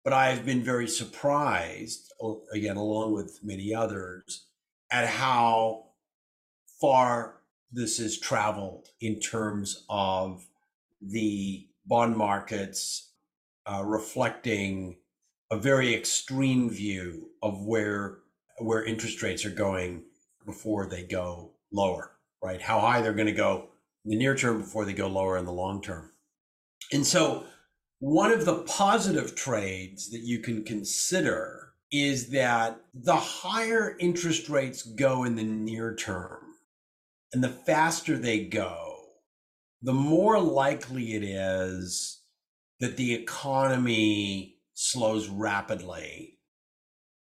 But 0.03 0.13
I've 0.13 0.45
been 0.45 0.63
very 0.63 0.87
surprised, 0.87 2.11
again, 2.51 2.75
along 2.77 3.13
with 3.13 3.39
many 3.43 3.73
others, 3.73 4.47
at 4.91 5.07
how 5.07 5.85
far 6.79 7.37
this 7.71 7.97
has 7.97 8.19
traveled 8.19 8.87
in 9.01 9.19
terms 9.19 9.83
of 9.89 10.45
the 11.01 11.67
bond 11.85 12.15
markets 12.15 13.11
uh, 13.65 13.83
reflecting 13.83 14.97
a 15.51 15.57
very 15.57 15.93
extreme 15.93 16.69
view 16.69 17.29
of 17.41 17.63
where 17.63 18.19
where 18.59 18.83
interest 18.85 19.21
rates 19.21 19.45
are 19.45 19.49
going 19.49 20.03
before 20.45 20.85
they 20.85 21.03
go 21.03 21.51
lower, 21.71 22.11
right? 22.43 22.61
How 22.61 22.79
high 22.79 23.01
they're 23.01 23.13
going 23.13 23.27
to 23.27 23.31
go 23.31 23.69
in 24.03 24.11
the 24.11 24.17
near 24.17 24.35
term 24.35 24.61
before 24.61 24.85
they 24.85 24.93
go 24.93 25.07
lower 25.07 25.37
in 25.37 25.45
the 25.45 25.51
long 25.51 25.81
term. 25.81 26.11
And 26.91 27.05
so, 27.05 27.45
one 27.99 28.31
of 28.31 28.45
the 28.45 28.59
positive 28.63 29.35
trades 29.35 30.11
that 30.11 30.21
you 30.21 30.39
can 30.39 30.63
consider 30.63 31.73
is 31.91 32.29
that 32.31 32.79
the 32.93 33.15
higher 33.15 33.95
interest 33.99 34.49
rates 34.49 34.83
go 34.83 35.23
in 35.23 35.35
the 35.35 35.43
near 35.43 35.95
term 35.95 36.41
and 37.33 37.43
the 37.43 37.49
faster 37.49 38.17
they 38.17 38.45
go, 38.45 38.95
the 39.81 39.93
more 39.93 40.39
likely 40.39 41.13
it 41.15 41.23
is 41.23 42.21
that 42.79 42.97
the 42.97 43.13
economy 43.13 44.57
slows 44.73 45.29
rapidly 45.29 46.37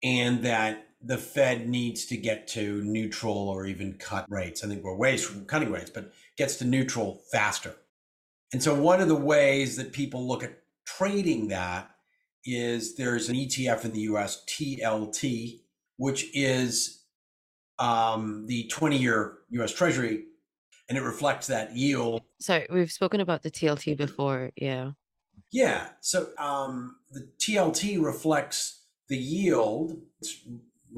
and 0.02 0.42
that 0.42 0.87
the 1.00 1.18
Fed 1.18 1.68
needs 1.68 2.06
to 2.06 2.16
get 2.16 2.48
to 2.48 2.82
neutral 2.82 3.48
or 3.48 3.66
even 3.66 3.94
cut 3.94 4.26
rates. 4.28 4.64
I 4.64 4.68
think 4.68 4.82
we're 4.82 4.96
ways 4.96 5.24
from 5.24 5.44
cutting 5.44 5.70
rates, 5.70 5.90
but 5.90 6.12
gets 6.36 6.56
to 6.56 6.64
neutral 6.64 7.22
faster. 7.30 7.76
And 8.52 8.62
so 8.62 8.74
one 8.74 9.00
of 9.00 9.08
the 9.08 9.14
ways 9.14 9.76
that 9.76 9.92
people 9.92 10.26
look 10.26 10.42
at 10.42 10.58
trading 10.86 11.48
that 11.48 11.90
is 12.44 12.96
there's 12.96 13.28
an 13.28 13.36
ETF 13.36 13.84
in 13.84 13.92
the 13.92 14.00
US, 14.00 14.44
TLT, 14.46 15.60
which 15.96 16.26
is 16.34 17.04
um, 17.78 18.46
the 18.46 18.66
20 18.68 18.96
year 18.96 19.38
US 19.50 19.72
Treasury, 19.72 20.24
and 20.88 20.96
it 20.96 21.02
reflects 21.02 21.46
that 21.48 21.76
yield. 21.76 22.22
Sorry, 22.40 22.66
we've 22.70 22.90
spoken 22.90 23.20
about 23.20 23.42
the 23.42 23.50
TLT 23.50 23.96
before. 23.96 24.50
Yeah. 24.56 24.92
Yeah. 25.52 25.88
So 26.00 26.28
um, 26.38 26.96
the 27.12 27.28
TLT 27.38 28.02
reflects 28.02 28.82
the 29.08 29.16
yield, 29.16 29.98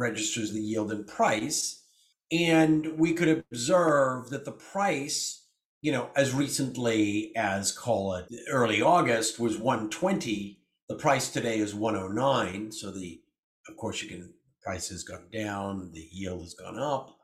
registers 0.01 0.53
the 0.53 0.61
yield 0.61 0.91
and 0.91 1.07
price. 1.07 1.83
And 2.33 2.99
we 2.99 3.13
could 3.13 3.29
observe 3.29 4.31
that 4.31 4.45
the 4.45 4.53
price, 4.53 5.45
you 5.83 5.93
know, 5.93 6.11
as 6.17 6.33
recently 6.33 7.33
as 7.37 7.73
call 7.73 8.15
it 8.15 8.27
early 8.51 8.81
August 8.81 9.39
was 9.39 9.59
120. 9.59 10.59
The 10.89 10.95
price 10.97 11.31
today 11.31 11.59
is 11.59 11.75
109. 11.75 12.73
So 12.73 12.91
the, 12.91 13.21
of 13.69 13.77
course, 13.77 14.03
you 14.03 14.09
can, 14.09 14.33
price 14.63 14.89
has 14.89 15.03
gone 15.03 15.29
down, 15.33 15.91
the 15.93 16.09
yield 16.13 16.43
has 16.43 16.55
gone 16.55 16.79
up, 16.79 17.17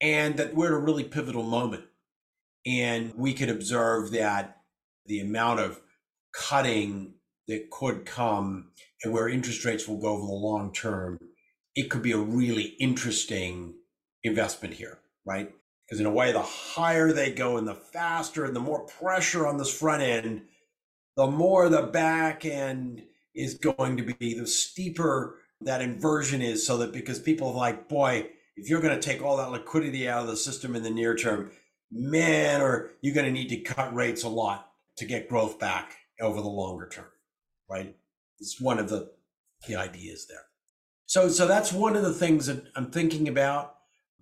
and 0.00 0.36
that 0.36 0.54
we're 0.54 0.66
at 0.68 0.72
a 0.72 0.78
really 0.78 1.04
pivotal 1.04 1.44
moment. 1.44 1.84
And 2.66 3.12
we 3.16 3.34
could 3.34 3.48
observe 3.48 4.12
that 4.12 4.58
the 5.06 5.20
amount 5.20 5.60
of 5.60 5.80
cutting 6.32 7.14
that 7.48 7.70
could 7.70 8.04
come 8.06 8.70
and 9.02 9.12
where 9.12 9.28
interest 9.28 9.64
rates 9.64 9.88
will 9.88 9.98
go 10.00 10.08
over 10.08 10.26
the 10.26 10.32
long 10.32 10.72
term, 10.72 11.18
it 11.74 11.90
could 11.90 12.02
be 12.02 12.12
a 12.12 12.18
really 12.18 12.74
interesting 12.78 13.74
investment 14.22 14.74
here, 14.74 14.98
right? 15.24 15.50
Because 15.86 16.00
in 16.00 16.06
a 16.06 16.10
way, 16.10 16.32
the 16.32 16.42
higher 16.42 17.12
they 17.12 17.32
go 17.32 17.56
and 17.56 17.66
the 17.66 17.74
faster 17.74 18.44
and 18.44 18.54
the 18.54 18.60
more 18.60 18.86
pressure 18.86 19.46
on 19.46 19.58
this 19.58 19.72
front 19.72 20.02
end, 20.02 20.42
the 21.16 21.26
more 21.26 21.68
the 21.68 21.82
back 21.82 22.44
end 22.44 23.02
is 23.34 23.54
going 23.54 23.96
to 23.96 24.02
be, 24.02 24.34
the 24.34 24.46
steeper 24.46 25.38
that 25.60 25.82
inversion 25.82 26.42
is. 26.42 26.66
So 26.66 26.78
that 26.78 26.92
because 26.92 27.18
people 27.18 27.48
are 27.48 27.54
like, 27.54 27.88
boy, 27.88 28.28
if 28.56 28.68
you're 28.68 28.80
going 28.80 28.98
to 28.98 29.00
take 29.00 29.22
all 29.22 29.36
that 29.38 29.50
liquidity 29.50 30.08
out 30.08 30.22
of 30.22 30.28
the 30.28 30.36
system 30.36 30.76
in 30.76 30.82
the 30.82 30.90
near 30.90 31.14
term, 31.14 31.50
man, 31.90 32.60
or 32.60 32.92
you're 33.00 33.14
going 33.14 33.26
to 33.26 33.32
need 33.32 33.48
to 33.48 33.60
cut 33.60 33.94
rates 33.94 34.22
a 34.22 34.28
lot 34.28 34.70
to 34.96 35.04
get 35.04 35.28
growth 35.28 35.58
back 35.58 35.96
over 36.20 36.40
the 36.40 36.48
longer 36.48 36.88
term, 36.88 37.06
right? 37.68 37.94
It's 38.38 38.60
one 38.60 38.78
of 38.78 38.88
the, 38.88 39.10
the 39.66 39.76
ideas 39.76 40.26
there. 40.28 40.44
So, 41.12 41.28
so 41.28 41.46
that's 41.46 41.74
one 41.74 41.94
of 41.94 42.02
the 42.02 42.14
things 42.14 42.46
that 42.46 42.64
I'm 42.74 42.90
thinking 42.90 43.28
about. 43.28 43.74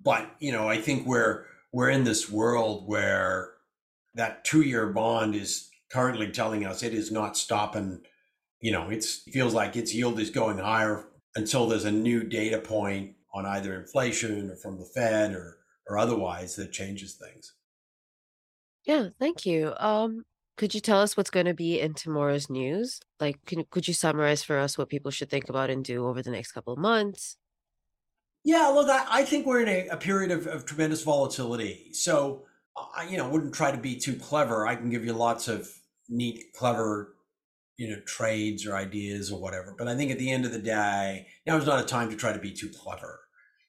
But 0.03 0.29
you 0.41 0.51
know, 0.51 0.69
I 0.69 0.79
think 0.79 1.07
we're 1.07 1.45
we're 1.73 1.89
in 1.89 2.03
this 2.03 2.29
world 2.29 2.89
where 2.89 3.53
that 4.15 4.45
two-year 4.45 4.89
bond 4.89 5.37
is 5.37 5.71
currently 5.93 6.33
telling 6.33 6.67
us 6.67 6.83
it 6.83 6.93
is 6.93 7.13
not 7.13 7.37
stopping. 7.37 8.01
You 8.61 8.73
know, 8.73 8.91
it 8.91 9.05
feels 9.05 9.55
like 9.55 9.77
its 9.77 9.95
yield 9.95 10.19
is 10.19 10.31
going 10.31 10.59
higher 10.59 11.05
until 11.37 11.69
there's 11.69 11.85
a 11.85 11.93
new 11.93 12.25
data 12.25 12.59
point 12.59 13.15
on 13.33 13.47
either 13.47 13.79
inflation 13.79 14.51
or 14.51 14.57
from 14.57 14.81
the 14.81 14.85
Fed 14.85 15.33
or 15.33 15.59
or 15.89 15.97
otherwise 15.97 16.57
that 16.57 16.73
changes 16.73 17.15
things. 17.15 17.55
Yeah, 18.85 19.11
thank 19.17 19.47
you. 19.47 19.75
Um, 19.77 20.25
could 20.61 20.75
you 20.75 20.81
tell 20.83 21.01
us 21.01 21.17
what's 21.17 21.31
going 21.31 21.47
to 21.47 21.55
be 21.55 21.81
in 21.81 21.95
tomorrow's 21.95 22.51
news? 22.51 23.01
Like, 23.19 23.43
can, 23.47 23.65
could 23.71 23.89
you 23.89 23.95
summarize 23.95 24.43
for 24.43 24.59
us 24.59 24.77
what 24.77 24.91
people 24.91 25.11
should 25.11 25.31
think 25.31 25.49
about 25.49 25.71
and 25.71 25.83
do 25.83 26.07
over 26.07 26.21
the 26.21 26.31
next 26.31 26.53
couple 26.53 26.75
of 26.75 26.79
months? 26.79 27.39
Yeah, 28.45 28.67
look, 28.67 28.91
I, 28.91 29.07
I 29.09 29.25
think 29.25 29.47
we're 29.47 29.63
in 29.63 29.69
a, 29.69 29.89
a 29.89 29.97
period 29.97 30.31
of, 30.31 30.47
of, 30.47 30.67
tremendous 30.67 31.03
volatility. 31.03 31.95
So, 31.95 32.45
I, 32.95 33.05
you 33.05 33.17
know, 33.17 33.27
wouldn't 33.31 33.55
try 33.55 33.71
to 33.71 33.79
be 33.79 33.97
too 33.97 34.17
clever. 34.17 34.67
I 34.67 34.77
can 34.77 34.91
give 34.91 35.03
you 35.03 35.15
lots 35.15 35.49
of 35.49 35.67
neat, 36.11 36.53
clever, 36.55 37.15
you 37.79 37.89
know, 37.89 38.01
trades 38.05 38.67
or 38.67 38.77
ideas 38.77 39.33
or 39.33 39.41
whatever. 39.41 39.75
But 39.79 39.89
I 39.89 39.97
think 39.97 40.11
at 40.11 40.19
the 40.19 40.31
end 40.31 40.45
of 40.45 40.53
the 40.53 40.59
day, 40.59 41.27
now 41.47 41.57
is 41.57 41.65
not 41.65 41.83
a 41.83 41.87
time 41.87 42.11
to 42.11 42.17
try 42.17 42.35
to 42.35 42.39
be 42.39 42.53
too 42.53 42.69
clever. 42.69 43.21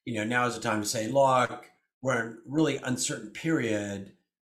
You 0.03 0.15
know, 0.15 0.25
now 0.25 0.45
is 0.45 0.55
the 0.55 0.61
time 0.61 0.81
to 0.81 0.87
say, 0.89 1.07
look, 1.07 1.67
we're 2.01 2.19
in 2.19 2.27
a 2.27 2.35
really 2.45 2.81
uncertain 2.83 3.29
period. 3.29 4.11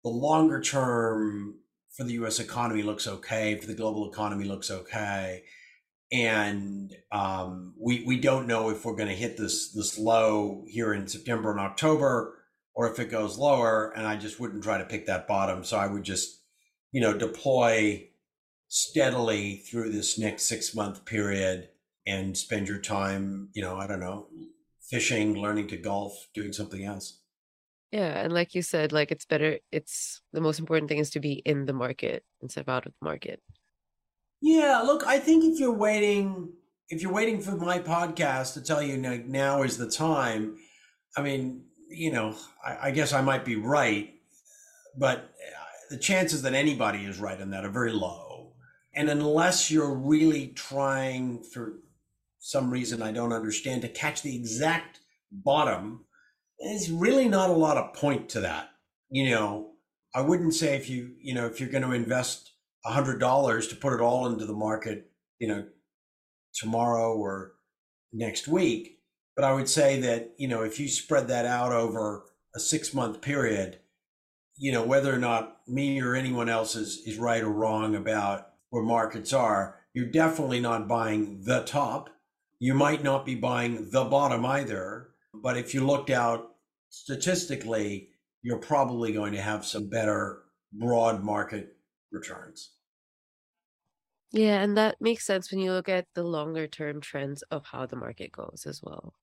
The 0.04 0.10
longer 0.10 0.62
term 0.62 1.60
for 1.96 2.04
the 2.04 2.14
U.S. 2.14 2.40
economy 2.40 2.84
looks 2.84 3.08
okay, 3.08 3.56
for 3.58 3.68
the 3.68 3.76
global 3.76 4.10
economy 4.10 4.46
looks 4.46 4.72
okay, 4.72 5.44
and 6.12 6.94
um, 7.12 7.74
we 7.80 8.04
we 8.06 8.20
don't 8.20 8.48
know 8.48 8.70
if 8.70 8.86
we're 8.86 8.96
going 8.96 9.10
to 9.10 9.16
hit 9.16 9.38
this 9.38 9.72
this 9.74 9.98
low 9.98 10.64
here 10.68 10.94
in 10.94 11.08
September 11.08 11.52
and 11.52 11.60
October, 11.60 12.46
or 12.74 12.92
if 12.92 13.00
it 13.00 13.12
goes 13.12 13.38
lower. 13.38 13.92
And 13.96 14.08
I 14.08 14.16
just 14.16 14.40
wouldn't 14.40 14.64
try 14.64 14.78
to 14.78 14.86
pick 14.86 15.06
that 15.08 15.28
bottom. 15.28 15.64
So 15.64 15.78
I 15.78 15.88
would 15.88 16.04
just, 16.04 16.42
you 16.92 17.02
know, 17.02 17.18
deploy 17.18 18.10
steadily 18.68 19.58
through 19.58 19.92
this 19.92 20.18
next 20.18 20.44
six 20.44 20.74
month 20.76 21.06
period 21.06 21.70
and 22.06 22.38
spend 22.38 22.68
your 22.68 22.80
time, 22.80 23.50
you 23.54 23.62
know, 23.62 23.78
I 23.78 23.88
don't 23.88 24.00
know, 24.00 24.28
fishing, 24.82 25.36
learning 25.36 25.68
to 25.70 25.78
golf, 25.78 26.14
doing 26.34 26.54
something 26.54 26.84
else. 26.84 27.20
Yeah, 27.94 28.24
and 28.24 28.34
like 28.34 28.56
you 28.56 28.64
said, 28.64 28.92
like 28.92 29.12
it's 29.12 29.24
better 29.24 29.60
it's 29.72 30.20
the 30.34 30.42
most 30.42 30.60
important 30.60 30.90
thing 30.90 30.98
is 30.98 31.12
to 31.12 31.20
be 31.20 31.34
in 31.46 31.68
the 31.68 31.74
market 31.74 32.24
instead 32.42 32.62
of 32.62 32.70
out 32.70 32.88
of 32.88 32.94
the 33.00 33.06
market. 33.06 33.40
Yeah, 34.42 34.82
look, 34.82 35.06
I 35.06 35.20
think 35.20 35.44
if 35.44 35.60
you're 35.60 35.78
waiting 35.78 36.54
if 36.90 37.04
you're 37.04 37.14
waiting 37.14 37.40
for 37.40 37.56
my 37.56 37.78
podcast 37.78 38.56
to 38.56 38.64
tell 38.64 38.82
you 38.82 38.98
now, 38.98 39.20
now 39.28 39.62
is 39.62 39.78
the 39.78 39.88
time, 39.88 40.58
I 41.16 41.22
mean, 41.22 41.66
you 41.88 42.12
know, 42.12 42.36
I, 42.66 42.88
I 42.88 42.92
guess 42.92 43.14
I 43.14 43.22
might 43.22 43.46
be 43.46 43.58
right, 43.58 44.12
but 44.98 45.20
uh, 45.20 45.64
the 45.92 45.98
chances 45.98 46.42
that 46.42 46.56
anybody 46.56 47.06
is 47.06 47.20
right 47.20 47.40
on 47.40 47.52
that 47.52 47.64
are 47.64 47.70
very 47.70 47.94
low. 47.94 48.54
And 48.96 49.08
unless 49.08 49.70
you're 49.70 49.94
really 49.94 50.48
trying 50.48 51.44
for 51.44 51.74
some 52.40 52.72
reason 52.72 53.04
I 53.04 53.12
don't 53.12 53.34
understand 53.34 53.84
to 53.84 53.88
catch 53.88 54.24
the 54.24 54.36
exact 54.36 55.00
bottom 55.32 56.06
there's 56.64 56.90
really 56.90 57.28
not 57.28 57.50
a 57.50 57.54
lot 57.54 57.78
of 57.78 57.94
point 57.94 58.30
to 58.30 58.42
that. 58.42 58.70
you 59.10 59.30
know, 59.30 59.70
I 60.16 60.22
wouldn't 60.22 60.54
say 60.54 60.76
if 60.76 60.90
you, 60.90 61.12
you 61.22 61.34
know, 61.34 61.46
if 61.46 61.60
you're 61.60 61.70
going 61.70 61.84
to 61.84 61.92
invest 61.92 62.52
$100 62.86 63.70
to 63.70 63.76
put 63.76 63.94
it 63.94 64.02
all 64.02 64.28
into 64.28 64.46
the 64.46 64.54
market, 64.54 65.12
you 65.40 65.48
know, 65.48 65.66
tomorrow 66.56 67.16
or 67.16 67.54
next 68.12 68.48
week. 68.48 69.00
But 69.36 69.46
I 69.46 69.54
would 69.54 69.70
say 69.70 70.00
that, 70.02 70.34
you 70.38 70.48
know, 70.48 70.64
if 70.64 70.80
you 70.80 70.88
spread 70.88 71.28
that 71.28 71.46
out 71.46 71.72
over 71.72 72.26
a 72.56 72.60
six 72.60 72.94
month 72.94 73.22
period, 73.22 73.80
you 74.58 74.72
know, 74.72 74.84
whether 74.84 75.14
or 75.14 75.18
not 75.18 75.58
me 75.68 76.02
or 76.02 76.16
anyone 76.16 76.50
else 76.50 76.76
is, 76.76 77.02
is 77.06 77.18
right 77.18 77.44
or 77.44 77.52
wrong 77.52 77.96
about 77.96 78.50
where 78.70 78.84
markets 78.84 79.34
are, 79.34 79.80
you're 79.94 80.06
definitely 80.06 80.60
not 80.60 80.88
buying 80.88 81.42
the 81.44 81.64
top. 81.64 82.10
You 82.60 82.74
might 82.74 83.04
not 83.04 83.26
be 83.26 83.36
buying 83.36 83.90
the 83.92 84.06
bottom 84.06 84.46
either. 84.46 85.10
But 85.34 85.58
if 85.58 85.74
you 85.74 85.86
looked 85.86 86.12
out 86.12 86.53
statistically, 86.94 88.10
you're 88.44 88.60
probably 88.60 89.12
going 89.12 89.34
to 89.34 89.42
have 89.42 89.66
some 89.66 89.90
better 89.90 90.44
broad 90.72 91.24
market 91.24 91.76
returns. 92.12 92.72
Yeah, 94.32 94.62
and 94.62 94.78
that 94.78 95.02
makes 95.02 95.26
sense 95.26 95.52
when 95.52 95.60
you 95.60 95.72
look 95.72 95.90
at 95.90 96.08
the 96.14 96.24
longer 96.24 96.68
term 96.68 97.02
trends 97.02 97.42
of 97.44 97.66
how 97.66 97.88
the 97.88 97.96
market 97.96 98.32
goes 98.32 98.66
as 98.68 98.82
well. 98.84 99.16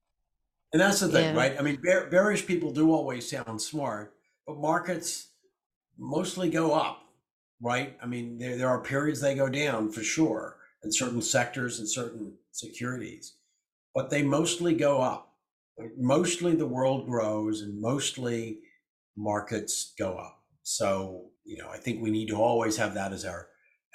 And 0.72 0.80
that's 0.80 1.00
the 1.00 1.08
thing, 1.08 1.34
Yeah. 1.34 1.36
right? 1.36 1.56
I 1.58 1.62
mean, 1.62 1.80
bear, 1.80 2.08
bearish 2.10 2.46
people 2.46 2.72
do 2.72 2.92
always 2.92 3.28
sound 3.28 3.62
smart, 3.62 4.14
but 4.46 4.58
markets 4.58 5.28
mostly 5.98 6.50
go 6.50 6.74
up, 6.74 7.04
right? 7.60 7.96
I 8.02 8.06
mean, 8.06 8.38
there, 8.38 8.56
there 8.56 8.68
are 8.68 8.82
periods 8.82 9.20
they 9.20 9.34
go 9.34 9.48
down 9.48 9.90
for 9.92 10.02
sure 10.02 10.58
in 10.82 10.92
certain 10.92 11.22
sectors 11.22 11.78
and 11.78 11.88
certain 11.88 12.36
securities, 12.52 13.36
but 13.94 14.10
they 14.10 14.22
mostly 14.22 14.74
go 14.74 15.00
up. 15.00 15.29
Mostly 15.96 16.54
the 16.54 16.66
world 16.66 17.06
grows 17.06 17.62
and 17.62 17.80
mostly 17.80 18.60
markets 19.16 19.92
go 19.98 20.16
up. 20.16 20.42
So, 20.62 21.26
you 21.44 21.58
know, 21.58 21.68
I 21.70 21.78
think 21.78 22.02
we 22.02 22.10
need 22.10 22.28
to 22.28 22.36
always 22.36 22.76
have 22.76 22.94
that 22.94 23.12
as 23.12 23.24
our 23.24 23.48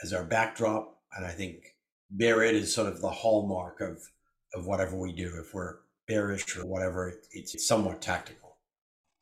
as 0.03 0.13
our 0.13 0.23
backdrop. 0.23 0.99
And 1.15 1.25
I 1.25 1.31
think 1.31 1.75
bear 2.11 2.41
it 2.41 2.55
is 2.55 2.73
sort 2.73 2.87
of 2.87 3.01
the 3.01 3.09
hallmark 3.09 3.81
of 3.81 4.01
of 4.53 4.65
whatever 4.65 4.97
we 4.97 5.13
do. 5.13 5.31
If 5.39 5.53
we're 5.53 5.77
bearish 6.07 6.57
or 6.57 6.65
whatever, 6.65 7.13
it's 7.31 7.67
somewhat 7.67 8.01
tactical. 8.01 8.57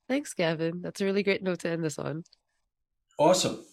Thanks, 0.08 0.34
Gavin. 0.34 0.82
That's 0.82 1.02
a 1.02 1.06
really 1.06 1.24
great 1.24 1.44
note 1.44 1.60
to 1.60 1.70
end 1.70 1.84
this 1.84 1.98
on. 1.98 2.24
Awesome. 3.18 3.64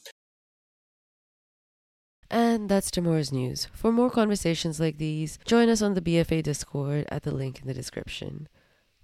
And 2.31 2.69
that's 2.69 2.91
tomorrow's 2.91 3.33
news. 3.33 3.67
For 3.73 3.91
more 3.91 4.11
conversations 4.11 4.79
like 4.79 4.99
these, 4.99 5.39
join 5.45 5.69
us 5.69 5.83
on 5.83 5.95
the 5.95 6.01
BFA 6.01 6.45
Discord 6.45 7.07
at 7.11 7.25
the 7.25 7.35
link 7.35 7.61
in 7.61 7.67
the 7.67 7.75
description. 7.75 8.49